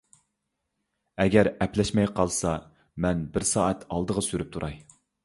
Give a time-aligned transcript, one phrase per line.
[1.25, 2.53] ئەگەر ئەپلەشمەي قالسا،
[3.05, 4.81] مەن بىر سائەت ئالدىغا سۈرۈپ تۇراي.